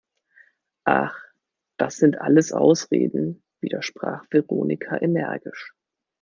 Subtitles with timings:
[0.87, 1.15] Ach,
[1.77, 5.75] das sind alles Ausreden!, widersprach Veronika energisch.